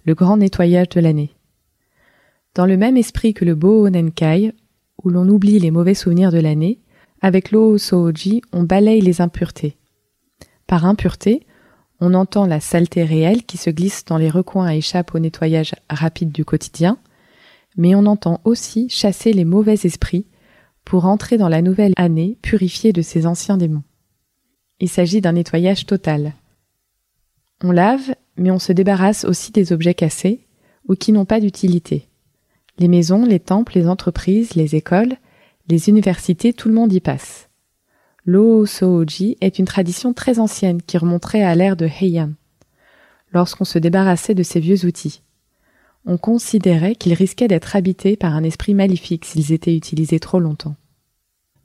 le 0.05 0.13
grand 0.13 0.37
nettoyage 0.37 0.89
de 0.89 1.01
l'année. 1.01 1.31
Dans 2.53 2.65
le 2.65 2.77
même 2.77 2.95
esprit 2.95 3.33
que 3.33 3.43
le 3.43 3.55
Bo 3.55 3.89
Nenkai, 3.89 4.53
où 5.03 5.09
l'on 5.09 5.27
oublie 5.27 5.59
les 5.59 5.71
mauvais 5.71 5.93
souvenirs 5.93 6.31
de 6.31 6.39
l'année, 6.39 6.79
avec 7.25 7.49
l'O 7.49 7.79
Soji, 7.79 8.43
on 8.53 8.61
balaye 8.61 9.01
les 9.01 9.19
impuretés. 9.19 9.77
Par 10.67 10.85
impureté, 10.85 11.47
on 11.99 12.13
entend 12.13 12.45
la 12.45 12.59
saleté 12.59 13.03
réelle 13.03 13.45
qui 13.45 13.57
se 13.57 13.71
glisse 13.71 14.05
dans 14.05 14.19
les 14.19 14.29
recoins 14.29 14.71
et 14.71 14.77
échappe 14.77 15.15
au 15.15 15.17
nettoyage 15.17 15.73
rapide 15.89 16.31
du 16.31 16.45
quotidien, 16.45 16.99
mais 17.77 17.95
on 17.95 18.05
entend 18.05 18.41
aussi 18.43 18.89
chasser 18.89 19.33
les 19.33 19.43
mauvais 19.43 19.73
esprits 19.73 20.27
pour 20.83 21.05
entrer 21.05 21.39
dans 21.39 21.49
la 21.49 21.63
nouvelle 21.63 21.93
année 21.97 22.37
purifiée 22.43 22.93
de 22.93 23.01
ses 23.01 23.25
anciens 23.25 23.57
démons. 23.57 23.83
Il 24.79 24.87
s'agit 24.87 25.19
d'un 25.19 25.31
nettoyage 25.31 25.87
total. 25.87 26.33
On 27.63 27.71
lave, 27.71 28.13
mais 28.37 28.51
on 28.51 28.59
se 28.59 28.71
débarrasse 28.71 29.25
aussi 29.25 29.51
des 29.51 29.73
objets 29.73 29.95
cassés 29.95 30.45
ou 30.87 30.93
qui 30.93 31.11
n'ont 31.11 31.25
pas 31.25 31.39
d'utilité. 31.39 32.07
Les 32.77 32.87
maisons, 32.87 33.25
les 33.25 33.39
temples, 33.39 33.79
les 33.79 33.87
entreprises, 33.87 34.53
les 34.53 34.75
écoles, 34.75 35.17
les 35.67 35.89
universités, 35.89 36.53
tout 36.53 36.67
le 36.67 36.75
monde 36.75 36.93
y 36.93 36.99
passe. 36.99 37.49
L'O-Soji 38.25 39.37
est 39.41 39.59
une 39.59 39.65
tradition 39.65 40.13
très 40.13 40.39
ancienne 40.39 40.81
qui 40.81 40.97
remonterait 40.97 41.43
à 41.43 41.55
l'ère 41.55 41.75
de 41.75 41.87
Heian, 41.87 42.31
lorsqu'on 43.31 43.65
se 43.65 43.79
débarrassait 43.79 44.35
de 44.35 44.43
ces 44.43 44.59
vieux 44.59 44.85
outils. 44.85 45.21
On 46.05 46.17
considérait 46.17 46.95
qu'ils 46.95 47.13
risquaient 47.13 47.47
d'être 47.47 47.75
habités 47.75 48.15
par 48.15 48.35
un 48.35 48.43
esprit 48.43 48.73
maléfique 48.73 49.25
s'ils 49.25 49.51
étaient 49.51 49.75
utilisés 49.75 50.19
trop 50.19 50.39
longtemps. 50.39 50.75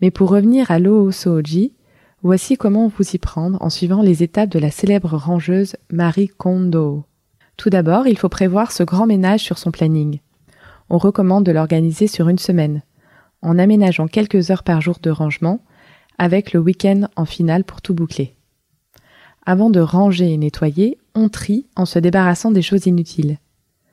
Mais 0.01 0.11
pour 0.11 0.31
revenir 0.31 0.71
à 0.71 0.79
l'O-Soji, 0.79 1.75
voici 2.23 2.57
comment 2.57 2.89
vous 2.89 3.15
y 3.15 3.19
prendre 3.19 3.61
en 3.61 3.69
suivant 3.69 4.03
les 4.03 4.23
étapes 4.23 4.51
de 4.51 4.59
la 4.59 4.71
célèbre 4.71 5.17
rangeuse 5.17 5.77
Marie 5.91 6.29
Kondo. 6.29 7.05
Tout 7.57 7.69
d'abord, 7.71 8.07
il 8.07 8.17
faut 8.17 8.31
prévoir 8.31 8.73
ce 8.73 8.83
grand 8.83 9.07
ménage 9.07 9.41
sur 9.41 9.59
son 9.59 9.71
planning 9.71 10.21
on 10.91 10.99
recommande 10.99 11.45
de 11.45 11.53
l'organiser 11.53 12.09
sur 12.09 12.29
une 12.29 12.39
semaine, 12.39 12.83
en 13.43 13.59
aménageant 13.59 14.07
quelques 14.07 14.51
heures 14.51 14.63
par 14.63 14.81
jour 14.81 14.99
de 15.03 15.11
rangement, 15.11 15.61
avec 16.19 16.53
le 16.53 16.61
week-end 16.61 17.09
en 17.17 17.25
finale 17.25 17.65
pour 17.65 17.81
tout 17.81 17.95
boucler. 17.95 18.35
Avant 19.47 19.71
de 19.71 19.81
ranger 19.81 20.33
et 20.33 20.37
nettoyer, 20.37 20.99
on 21.15 21.29
trie 21.29 21.67
en 21.77 21.87
se 21.87 21.99
débarrassant 21.99 22.51
des 22.51 22.63
choses 22.63 22.87
inutiles. 22.87 23.39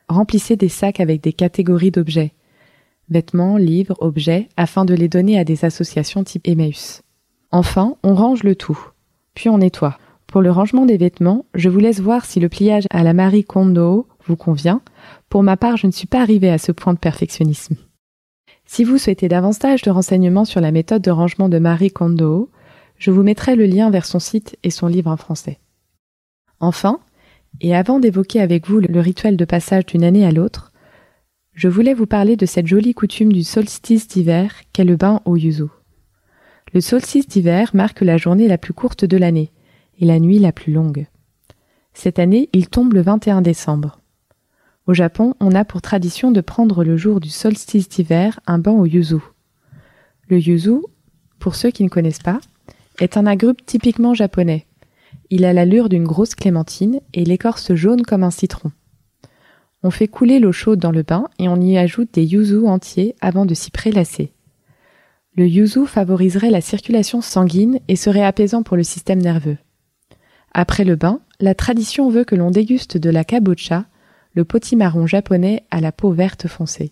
Remplissez 0.09 0.55
des 0.55 0.69
sacs 0.69 0.99
avec 0.99 1.21
des 1.21 1.33
catégories 1.33 1.91
d'objets, 1.91 2.33
vêtements, 3.09 3.57
livres, 3.57 3.95
objets, 3.99 4.49
afin 4.57 4.85
de 4.85 4.93
les 4.93 5.07
donner 5.07 5.39
à 5.39 5.43
des 5.43 5.65
associations 5.65 6.23
type 6.23 6.47
Emmaüs. 6.47 7.01
Enfin, 7.51 7.95
on 8.03 8.13
range 8.13 8.43
le 8.43 8.55
tout, 8.55 8.79
puis 9.33 9.49
on 9.49 9.59
nettoie. 9.59 9.97
Pour 10.27 10.41
le 10.41 10.51
rangement 10.51 10.85
des 10.85 10.97
vêtements, 10.97 11.45
je 11.53 11.69
vous 11.69 11.79
laisse 11.79 12.01
voir 12.01 12.25
si 12.25 12.41
le 12.41 12.49
pliage 12.49 12.85
à 12.89 13.03
la 13.03 13.13
Marie 13.13 13.45
Kondo 13.45 14.07
vous 14.25 14.35
convient. 14.35 14.81
Pour 15.29 15.41
ma 15.41 15.55
part, 15.55 15.77
je 15.77 15.87
ne 15.87 15.93
suis 15.93 16.07
pas 16.07 16.21
arrivée 16.21 16.49
à 16.49 16.57
ce 16.57 16.73
point 16.73 16.93
de 16.93 16.99
perfectionnisme. 16.99 17.77
Si 18.67 18.83
vous 18.83 18.97
souhaitez 18.97 19.29
davantage 19.29 19.81
de 19.81 19.89
renseignements 19.89 20.45
sur 20.45 20.59
la 20.59 20.71
méthode 20.71 21.01
de 21.01 21.09
rangement 21.09 21.47
de 21.47 21.57
Marie 21.57 21.89
Kondo, 21.89 22.51
je 22.97 23.11
vous 23.11 23.23
mettrai 23.23 23.55
le 23.55 23.65
lien 23.65 23.89
vers 23.89 24.05
son 24.05 24.19
site 24.19 24.57
et 24.61 24.69
son 24.69 24.87
livre 24.87 25.09
en 25.09 25.15
français. 25.15 25.57
Enfin, 26.59 26.99
et 27.61 27.73
avant 27.73 27.99
d'évoquer 27.99 28.41
avec 28.41 28.67
vous 28.67 28.79
le 28.79 28.99
rituel 28.99 29.37
de 29.37 29.45
passage 29.45 29.85
d'une 29.85 30.03
année 30.03 30.25
à 30.25 30.31
l'autre, 30.31 30.73
je 31.53 31.69
voulais 31.69 31.93
vous 31.93 32.05
parler 32.05 32.35
de 32.35 32.45
cette 32.45 32.67
jolie 32.67 32.93
coutume 32.93 33.31
du 33.31 33.43
solstice 33.43 34.07
d'hiver 34.07 34.53
qu'est 34.73 34.83
le 34.83 34.97
bain 34.97 35.21
au 35.25 35.37
yuzu. 35.37 35.69
Le 36.73 36.81
solstice 36.81 37.27
d'hiver 37.27 37.71
marque 37.73 38.01
la 38.01 38.17
journée 38.17 38.49
la 38.49 38.57
plus 38.57 38.73
courte 38.73 39.05
de 39.05 39.17
l'année 39.17 39.51
et 39.99 40.05
la 40.05 40.19
nuit 40.19 40.39
la 40.39 40.51
plus 40.51 40.73
longue. 40.73 41.07
Cette 41.93 42.19
année, 42.19 42.49
il 42.53 42.67
tombe 42.67 42.93
le 42.93 43.01
21 43.01 43.41
décembre. 43.41 43.99
Au 44.87 44.93
Japon, 44.93 45.33
on 45.41 45.53
a 45.53 45.65
pour 45.65 45.81
tradition 45.81 46.31
de 46.31 46.39
prendre 46.39 46.85
le 46.85 46.95
jour 46.95 47.19
du 47.19 47.29
solstice 47.29 47.89
d'hiver 47.89 48.39
un 48.47 48.57
bain 48.57 48.71
au 48.71 48.85
yuzu. 48.85 49.17
Le 50.29 50.39
yuzu, 50.39 50.79
pour 51.39 51.55
ceux 51.55 51.71
qui 51.71 51.83
ne 51.83 51.89
connaissent 51.89 52.23
pas, 52.23 52.39
est 52.99 53.17
un 53.17 53.25
agrupe 53.25 53.65
typiquement 53.65 54.13
japonais. 54.13 54.65
Il 55.29 55.43
a 55.43 55.51
l'allure 55.51 55.89
d'une 55.89 56.05
grosse 56.05 56.35
clémentine 56.35 57.01
et 57.13 57.25
l'écorce 57.25 57.75
jaune 57.75 58.03
comme 58.03 58.23
un 58.23 58.31
citron. 58.31 58.71
On 59.83 59.91
fait 59.91 60.07
couler 60.07 60.39
l'eau 60.39 60.53
chaude 60.53 60.79
dans 60.79 60.91
le 60.91 61.03
bain 61.03 61.25
et 61.37 61.49
on 61.49 61.59
y 61.59 61.77
ajoute 61.77 62.13
des 62.13 62.23
yuzu 62.23 62.65
entiers 62.65 63.13
avant 63.19 63.45
de 63.45 63.53
s'y 63.53 63.71
prélasser. 63.71 64.31
Le 65.35 65.47
yuzu 65.47 65.85
favoriserait 65.85 66.49
la 66.49 66.61
circulation 66.61 67.19
sanguine 67.19 67.81
et 67.89 67.97
serait 67.97 68.23
apaisant 68.23 68.63
pour 68.63 68.77
le 68.77 68.83
système 68.83 69.21
nerveux. 69.21 69.57
Après 70.53 70.85
le 70.85 70.95
bain, 70.95 71.19
la 71.41 71.55
tradition 71.55 72.09
veut 72.09 72.23
que 72.23 72.35
l'on 72.35 72.51
déguste 72.51 72.97
de 72.97 73.09
la 73.09 73.25
kabocha, 73.25 73.85
le 74.37 74.45
potimarron 74.45 75.07
japonais 75.07 75.63
à 75.71 75.81
la 75.81 75.91
peau 75.91 76.11
verte 76.11 76.47
foncée. 76.47 76.91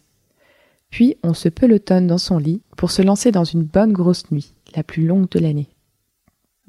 Puis 0.89 1.15
on 1.21 1.35
se 1.35 1.47
pelotonne 1.47 2.07
dans 2.07 2.17
son 2.17 2.39
lit 2.39 2.63
pour 2.75 2.89
se 2.89 3.03
lancer 3.03 3.31
dans 3.31 3.43
une 3.43 3.61
bonne 3.61 3.93
grosse 3.93 4.31
nuit, 4.31 4.55
la 4.75 4.81
plus 4.81 5.05
longue 5.05 5.29
de 5.29 5.37
l'année. 5.37 5.69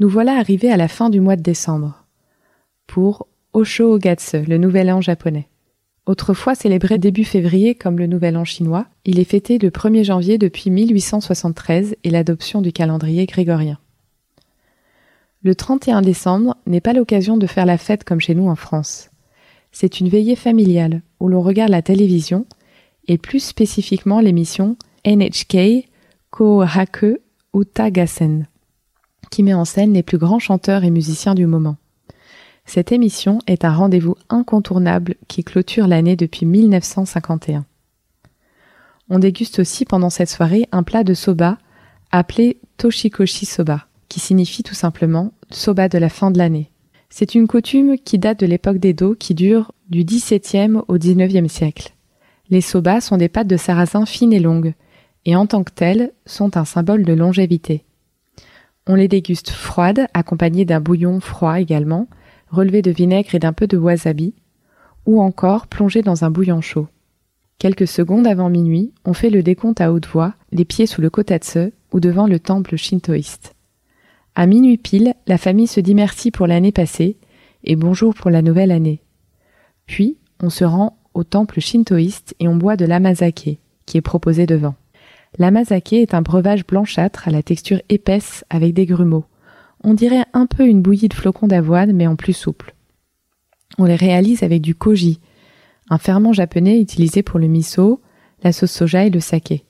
Nous 0.00 0.08
voilà 0.10 0.36
arrivés 0.36 0.70
à 0.70 0.76
la 0.76 0.88
fin 0.88 1.08
du 1.08 1.18
mois 1.18 1.36
de 1.36 1.42
décembre. 1.42 2.04
Pour 2.86 3.26
Osho 3.54 3.98
le 3.98 4.56
nouvel 4.58 4.92
an 4.92 5.00
japonais. 5.00 5.48
Autrefois 6.04 6.54
célébré 6.54 6.98
début 6.98 7.24
février 7.24 7.74
comme 7.74 7.98
le 7.98 8.06
nouvel 8.06 8.36
an 8.36 8.44
chinois, 8.44 8.86
il 9.06 9.18
est 9.18 9.24
fêté 9.24 9.56
le 9.56 9.70
1er 9.70 10.04
janvier 10.04 10.36
depuis 10.36 10.68
1873 10.68 11.96
et 12.04 12.10
l'adoption 12.10 12.60
du 12.60 12.70
calendrier 12.70 13.24
grégorien. 13.24 13.78
Le 15.42 15.54
31 15.54 16.02
décembre 16.02 16.58
n'est 16.66 16.82
pas 16.82 16.92
l'occasion 16.92 17.38
de 17.38 17.46
faire 17.46 17.64
la 17.64 17.78
fête 17.78 18.04
comme 18.04 18.20
chez 18.20 18.34
nous 18.34 18.50
en 18.50 18.56
France 18.56 19.08
c'est 19.78 20.00
une 20.00 20.08
veillée 20.08 20.36
familiale 20.36 21.02
où 21.20 21.28
l'on 21.28 21.42
regarde 21.42 21.70
la 21.70 21.82
télévision 21.82 22.46
et 23.08 23.18
plus 23.18 23.40
spécifiquement 23.40 24.20
l'émission 24.20 24.78
NHK 25.06 25.86
Kohaku 26.30 27.18
Utagasen 27.54 28.46
qui 29.30 29.42
met 29.42 29.52
en 29.52 29.66
scène 29.66 29.92
les 29.92 30.02
plus 30.02 30.16
grands 30.16 30.38
chanteurs 30.38 30.82
et 30.84 30.90
musiciens 30.90 31.34
du 31.34 31.44
moment. 31.44 31.76
Cette 32.64 32.90
émission 32.90 33.38
est 33.46 33.66
un 33.66 33.74
rendez-vous 33.74 34.16
incontournable 34.30 35.16
qui 35.28 35.44
clôture 35.44 35.88
l'année 35.88 36.16
depuis 36.16 36.46
1951. 36.46 37.66
On 39.10 39.18
déguste 39.18 39.58
aussi 39.58 39.84
pendant 39.84 40.08
cette 40.08 40.30
soirée 40.30 40.66
un 40.72 40.84
plat 40.84 41.04
de 41.04 41.12
soba 41.12 41.58
appelé 42.12 42.60
Toshikoshi 42.78 43.44
Soba, 43.44 43.86
qui 44.08 44.20
signifie 44.20 44.62
tout 44.62 44.74
simplement 44.74 45.34
soba 45.50 45.90
de 45.90 45.98
la 45.98 46.08
fin 46.08 46.30
de 46.30 46.38
l'année. 46.38 46.70
C'est 47.08 47.34
une 47.34 47.46
coutume 47.46 47.96
qui 47.98 48.18
date 48.18 48.40
de 48.40 48.46
l'époque 48.46 48.78
d'Edo 48.78 49.14
qui 49.14 49.34
dure 49.34 49.72
du 49.88 50.04
XVIIe 50.04 50.78
au 50.88 50.98
XIXe 50.98 51.50
siècle. 51.50 51.94
Les 52.50 52.60
soba 52.60 53.00
sont 53.00 53.16
des 53.16 53.28
pâtes 53.28 53.46
de 53.46 53.56
sarrasin 53.56 54.06
fines 54.06 54.32
et 54.32 54.40
longues, 54.40 54.74
et 55.24 55.34
en 55.34 55.46
tant 55.46 55.64
que 55.64 55.72
telles 55.72 56.12
sont 56.26 56.56
un 56.56 56.64
symbole 56.64 57.04
de 57.04 57.12
longévité. 57.12 57.84
On 58.86 58.94
les 58.94 59.08
déguste 59.08 59.50
froides, 59.50 60.06
accompagnées 60.14 60.64
d'un 60.64 60.80
bouillon 60.80 61.20
froid 61.20 61.60
également, 61.60 62.06
relevé 62.50 62.82
de 62.82 62.92
vinaigre 62.92 63.34
et 63.34 63.40
d'un 63.40 63.52
peu 63.52 63.66
de 63.66 63.76
wasabi, 63.76 64.34
ou 65.06 65.20
encore 65.20 65.66
plongées 65.66 66.02
dans 66.02 66.24
un 66.24 66.30
bouillon 66.30 66.60
chaud. 66.60 66.86
Quelques 67.58 67.88
secondes 67.88 68.26
avant 68.26 68.50
minuit, 68.50 68.92
on 69.04 69.14
fait 69.14 69.30
le 69.30 69.42
décompte 69.42 69.80
à 69.80 69.92
haute 69.92 70.06
voix, 70.06 70.34
les 70.52 70.64
pieds 70.64 70.86
sous 70.86 71.00
le 71.00 71.10
kotatsu 71.10 71.72
ou 71.92 72.00
devant 72.00 72.26
le 72.26 72.38
temple 72.38 72.76
shintoïste. 72.76 73.55
À 74.38 74.46
minuit 74.46 74.76
pile, 74.76 75.14
la 75.26 75.38
famille 75.38 75.66
se 75.66 75.80
dit 75.80 75.94
merci 75.94 76.30
pour 76.30 76.46
l'année 76.46 76.70
passée 76.70 77.16
et 77.64 77.74
bonjour 77.74 78.12
pour 78.12 78.30
la 78.30 78.42
nouvelle 78.42 78.70
année. 78.70 79.00
Puis, 79.86 80.18
on 80.42 80.50
se 80.50 80.62
rend 80.62 80.98
au 81.14 81.24
temple 81.24 81.58
shintoïste 81.58 82.34
et 82.38 82.46
on 82.46 82.54
boit 82.54 82.76
de 82.76 82.84
l'amazake, 82.84 83.58
qui 83.86 83.96
est 83.96 84.02
proposé 84.02 84.44
devant. 84.44 84.74
L'amazake 85.38 85.94
est 85.94 86.12
un 86.12 86.20
breuvage 86.20 86.66
blanchâtre 86.66 87.26
à 87.26 87.30
la 87.30 87.42
texture 87.42 87.80
épaisse 87.88 88.44
avec 88.50 88.74
des 88.74 88.84
grumeaux. 88.84 89.24
On 89.82 89.94
dirait 89.94 90.26
un 90.34 90.44
peu 90.44 90.66
une 90.66 90.82
bouillie 90.82 91.08
de 91.08 91.14
flocons 91.14 91.46
d'avoine 91.46 91.94
mais 91.94 92.06
en 92.06 92.16
plus 92.16 92.34
souple. 92.34 92.74
On 93.78 93.86
les 93.86 93.96
réalise 93.96 94.42
avec 94.42 94.60
du 94.60 94.74
koji, 94.74 95.18
un 95.88 95.96
ferment 95.96 96.34
japonais 96.34 96.78
utilisé 96.78 97.22
pour 97.22 97.38
le 97.38 97.46
miso, 97.46 98.02
la 98.42 98.52
sauce 98.52 98.72
soja 98.72 99.06
et 99.06 99.10
le 99.10 99.20
saké. 99.20 99.64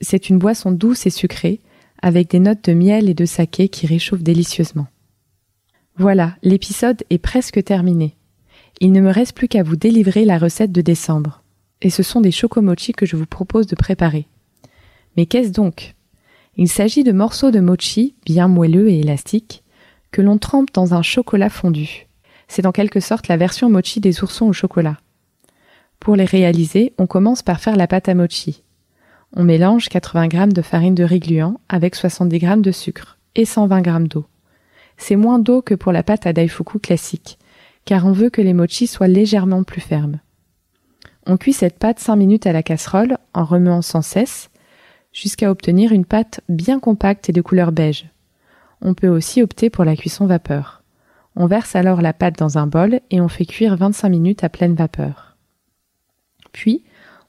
C'est 0.00 0.30
une 0.30 0.38
boisson 0.38 0.72
douce 0.72 1.06
et 1.06 1.10
sucrée 1.10 1.60
avec 2.02 2.30
des 2.30 2.38
notes 2.38 2.64
de 2.64 2.74
miel 2.74 3.08
et 3.08 3.14
de 3.14 3.24
saké 3.24 3.68
qui 3.68 3.86
réchauffent 3.86 4.22
délicieusement. 4.22 4.86
Voilà, 5.98 6.36
l'épisode 6.42 7.02
est 7.10 7.18
presque 7.18 7.62
terminé. 7.64 8.16
Il 8.80 8.92
ne 8.92 9.00
me 9.00 9.10
reste 9.10 9.34
plus 9.34 9.48
qu'à 9.48 9.62
vous 9.62 9.76
délivrer 9.76 10.24
la 10.24 10.38
recette 10.38 10.72
de 10.72 10.82
décembre. 10.82 11.42
et 11.82 11.90
ce 11.90 12.02
sont 12.02 12.22
des 12.22 12.30
chocomochi 12.30 12.92
que 12.92 13.06
je 13.06 13.16
vous 13.16 13.26
propose 13.26 13.66
de 13.66 13.76
préparer. 13.76 14.26
Mais 15.16 15.26
qu'est-ce 15.26 15.52
donc? 15.52 15.94
Il 16.56 16.68
s'agit 16.68 17.04
de 17.04 17.12
morceaux 17.12 17.50
de 17.50 17.60
mochi 17.60 18.14
bien 18.24 18.48
moelleux 18.48 18.88
et 18.88 19.00
élastiques 19.00 19.62
que 20.10 20.22
l'on 20.22 20.38
trempe 20.38 20.72
dans 20.72 20.94
un 20.94 21.02
chocolat 21.02 21.50
fondu. 21.50 22.06
C'est 22.48 22.64
en 22.64 22.72
quelque 22.72 23.00
sorte 23.00 23.28
la 23.28 23.36
version 23.36 23.68
mochi 23.68 24.00
des 24.00 24.22
oursons 24.22 24.46
au 24.46 24.52
chocolat. 24.54 24.96
Pour 26.00 26.16
les 26.16 26.24
réaliser, 26.24 26.94
on 26.98 27.06
commence 27.06 27.42
par 27.42 27.60
faire 27.60 27.76
la 27.76 27.86
pâte 27.86 28.08
à 28.08 28.14
mochi. 28.14 28.62
On 29.38 29.44
mélange 29.44 29.90
80 29.90 30.30
g 30.30 30.46
de 30.46 30.62
farine 30.62 30.94
de 30.94 31.04
riz 31.04 31.20
gluant 31.20 31.60
avec 31.68 31.94
70 31.94 32.40
g 32.40 32.56
de 32.56 32.70
sucre 32.70 33.18
et 33.34 33.44
120 33.44 33.84
g 33.84 34.08
d'eau. 34.08 34.24
C'est 34.96 35.14
moins 35.14 35.38
d'eau 35.38 35.60
que 35.60 35.74
pour 35.74 35.92
la 35.92 36.02
pâte 36.02 36.26
à 36.26 36.32
daifuku 36.32 36.78
classique, 36.78 37.38
car 37.84 38.06
on 38.06 38.12
veut 38.12 38.30
que 38.30 38.40
les 38.40 38.54
mochis 38.54 38.86
soient 38.86 39.08
légèrement 39.08 39.62
plus 39.62 39.82
fermes. 39.82 40.20
On 41.26 41.36
cuit 41.36 41.52
cette 41.52 41.78
pâte 41.78 42.00
5 42.00 42.16
minutes 42.16 42.46
à 42.46 42.52
la 42.52 42.62
casserole 42.62 43.18
en 43.34 43.44
remuant 43.44 43.82
sans 43.82 44.00
cesse 44.00 44.48
jusqu'à 45.12 45.50
obtenir 45.50 45.92
une 45.92 46.06
pâte 46.06 46.40
bien 46.48 46.80
compacte 46.80 47.28
et 47.28 47.32
de 47.34 47.42
couleur 47.42 47.72
beige. 47.72 48.06
On 48.80 48.94
peut 48.94 49.08
aussi 49.08 49.42
opter 49.42 49.68
pour 49.68 49.84
la 49.84 49.96
cuisson 49.96 50.24
vapeur. 50.24 50.82
On 51.34 51.44
verse 51.44 51.76
alors 51.76 52.00
la 52.00 52.14
pâte 52.14 52.38
dans 52.38 52.56
un 52.56 52.66
bol 52.66 53.00
et 53.10 53.20
on 53.20 53.28
fait 53.28 53.44
cuire 53.44 53.76
25 53.76 54.08
minutes 54.08 54.44
à 54.44 54.48
pleine 54.48 54.74
vapeur. 54.74 55.36
Puis, 56.52 56.84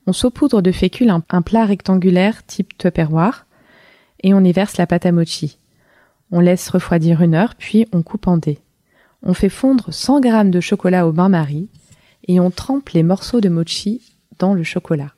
on 0.07 0.13
saupoudre 0.13 0.61
de 0.61 0.71
fécule 0.71 1.09
un, 1.09 1.41
plat 1.41 1.65
rectangulaire 1.65 2.45
type 2.45 2.77
tupperware 2.77 3.45
et 4.23 4.33
on 4.33 4.43
y 4.43 4.53
verse 4.53 4.77
la 4.77 4.87
pâte 4.87 5.05
à 5.05 5.11
mochi. 5.11 5.59
On 6.31 6.39
laisse 6.39 6.69
refroidir 6.69 7.21
une 7.21 7.35
heure, 7.35 7.55
puis 7.55 7.85
on 7.91 8.01
coupe 8.01 8.27
en 8.27 8.37
dés. 8.37 8.59
On 9.21 9.33
fait 9.33 9.49
fondre 9.49 9.93
100 9.93 10.23
g 10.23 10.43
de 10.45 10.61
chocolat 10.61 11.07
au 11.07 11.11
bain-marie 11.11 11.67
et 12.27 12.39
on 12.39 12.51
trempe 12.51 12.89
les 12.89 13.03
morceaux 13.03 13.41
de 13.41 13.49
mochi 13.49 14.01
dans 14.39 14.53
le 14.53 14.63
chocolat. 14.63 15.11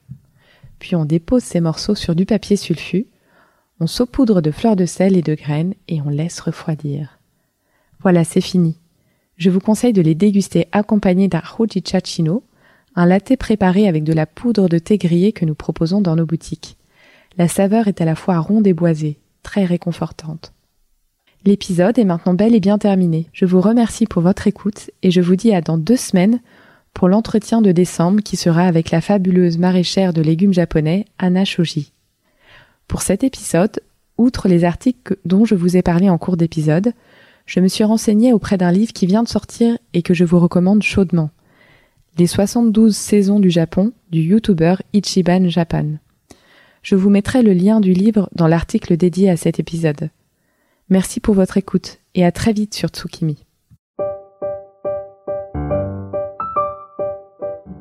Puis 0.80 0.96
on 0.96 1.06
dépose 1.06 1.44
ces 1.44 1.62
morceaux 1.62 1.96
sur 1.96 2.16
du 2.16 2.26
papier 2.26 2.56
sulfu, 2.56 3.06
on 3.80 3.88
saupoudre 3.88 4.42
de 4.42 4.52
fleurs 4.52 4.76
de 4.76 4.86
sel 4.86 5.16
et 5.16 5.22
de 5.22 5.36
graines 5.36 5.76
et 5.88 6.02
on 6.02 6.10
laisse 6.10 6.40
refroidir. 6.40 7.20
Voilà, 8.02 8.24
c'est 8.24 8.42
fini. 8.42 8.78
Je 9.38 9.52
vous 9.52 9.60
conseille 9.60 9.94
de 9.94 10.02
les 10.02 10.16
déguster 10.16 10.68
accompagnés 10.72 11.28
d'un 11.28 11.44
chino, 12.04 12.44
un 13.00 13.06
latte 13.06 13.38
préparé 13.38 13.88
avec 13.88 14.04
de 14.04 14.12
la 14.12 14.26
poudre 14.26 14.68
de 14.68 14.78
thé 14.78 14.98
grillé 14.98 15.32
que 15.32 15.46
nous 15.46 15.56
proposons 15.56 16.02
dans 16.02 16.18
nos 16.18 16.26
boutiques. 16.26 16.76
La 17.38 17.48
saveur 17.48 17.88
est 17.88 18.02
à 18.02 18.06
la 18.06 18.14
fois 18.14 18.40
ronde 18.40 18.68
et 18.68 18.74
boisée, 18.74 19.20
très 19.42 19.64
réconfortante. 19.64 20.52
L'épisode 21.46 21.98
est 21.98 22.04
maintenant 22.04 22.34
bel 22.34 22.54
et 22.54 22.60
bien 22.60 22.78
terminé. 22.78 23.30
Je 23.32 23.46
vous 23.46 23.62
remercie 23.62 24.06
pour 24.06 24.22
votre 24.22 24.48
écoute 24.48 24.92
et 25.02 25.12
je 25.12 25.22
vous 25.22 25.38
dis 25.38 25.54
à 25.54 25.62
dans 25.62 25.78
deux 25.78 25.96
semaines 25.96 26.42
pour 26.94 27.08
l'entretien 27.08 27.62
de 27.62 27.72
décembre 27.72 28.20
qui 28.22 28.36
sera 28.36 28.64
avec 28.64 28.92
la 28.92 29.00
fabuleuse 29.00 29.58
maraîchère 29.58 30.12
de 30.12 30.22
légumes 30.22 30.54
japonais 30.54 31.06
Anna 31.20 31.46
Shoji. 31.46 31.94
Pour 32.90 33.02
cet 33.02 33.24
épisode, 33.24 33.80
outre 34.18 34.50
les 34.50 34.66
articles 34.66 35.16
dont 35.24 35.46
je 35.46 35.56
vous 35.56 35.78
ai 35.78 35.82
parlé 35.82 36.10
en 36.10 36.18
cours 36.18 36.36
d'épisode, 36.36 36.92
je 37.46 37.62
me 37.62 37.70
suis 37.70 37.86
renseignée 37.86 38.34
auprès 38.34 38.58
d'un 38.58 38.74
livre 38.74 38.92
qui 38.92 39.06
vient 39.06 39.24
de 39.24 39.30
sortir 39.30 39.78
et 39.94 40.02
que 40.02 40.14
je 40.14 40.26
vous 40.26 40.40
recommande 40.40 40.84
chaudement. 40.84 41.30
Les 42.18 42.28
72 42.28 42.96
saisons 42.96 43.40
du 43.40 43.50
Japon 43.50 43.94
du 44.10 44.22
YouTuber 44.22 44.76
Ichiban 44.94 45.48
Japan. 45.48 45.86
Je 46.82 46.96
vous 46.96 47.10
mettrai 47.10 47.44
le 47.44 47.54
lien 47.54 47.80
du 47.80 47.94
livre 47.94 48.30
dans 48.34 48.48
l'article 48.48 48.98
dédié 48.98 49.30
à 49.30 49.38
cet 49.38 49.60
épisode. 49.60 50.10
Merci 50.90 51.20
pour 51.20 51.36
votre 51.36 51.58
écoute 51.58 52.00
et 52.16 52.26
à 52.26 52.32
très 52.32 52.52
vite 52.52 52.74
sur 52.74 52.90
Tsukimi. 52.90 53.46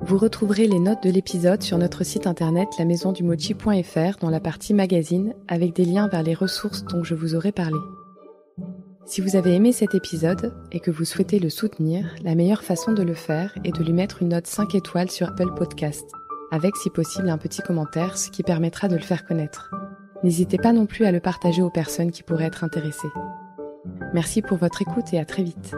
Vous 0.02 0.18
retrouverez 0.18 0.66
les 0.66 0.78
notes 0.78 1.02
de 1.02 1.11
l'épisode 1.11 1.62
sur 1.62 1.76
notre 1.76 2.04
site 2.04 2.26
internet 2.26 2.68
lamaisondumochi.fr 2.78 4.18
dans 4.20 4.30
la 4.30 4.40
partie 4.40 4.73
magazine 4.73 5.35
avec 5.48 5.74
des 5.74 5.85
liens 5.85 6.09
vers 6.09 6.22
les 6.22 6.35
ressources 6.35 6.85
dont 6.85 7.05
je 7.05 7.14
vous 7.14 7.35
aurai 7.35 7.53
parlé. 7.53 7.79
Si 9.09 9.23
vous 9.23 9.37
avez 9.37 9.55
aimé 9.55 9.73
cet 9.73 9.94
épisode 9.94 10.53
et 10.71 10.81
que 10.81 10.90
vous 10.90 11.07
souhaitez 11.07 11.38
le 11.38 11.49
soutenir, 11.49 12.14
la 12.23 12.35
meilleure 12.35 12.62
façon 12.62 12.92
de 12.92 13.03
le 13.03 13.14
faire 13.14 13.57
est 13.64 13.75
de 13.75 13.83
lui 13.83 13.94
mettre 13.94 14.21
une 14.21 14.29
note 14.29 14.47
5 14.47 14.75
étoiles 14.75 15.11
sur 15.11 15.29
Apple 15.29 15.55
Podcast, 15.57 16.12
avec 16.51 16.77
si 16.77 16.90
possible 16.90 17.31
un 17.31 17.38
petit 17.38 17.62
commentaire, 17.62 18.18
ce 18.18 18.29
qui 18.29 18.42
permettra 18.42 18.87
de 18.87 18.97
le 18.97 19.03
faire 19.03 19.25
connaître. 19.25 19.71
N'hésitez 20.23 20.59
pas 20.59 20.75
non 20.75 20.85
plus 20.85 21.07
à 21.07 21.11
le 21.11 21.21
partager 21.21 21.62
aux 21.62 21.71
personnes 21.71 22.11
qui 22.11 22.23
pourraient 22.23 22.44
être 22.44 22.64
intéressées. 22.64 23.09
Merci 24.12 24.42
pour 24.42 24.59
votre 24.59 24.83
écoute 24.83 25.14
et 25.14 25.18
à 25.18 25.25
très 25.25 25.42
vite. 25.42 25.75